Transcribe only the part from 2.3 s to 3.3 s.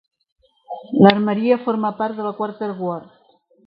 la Quarter Guard.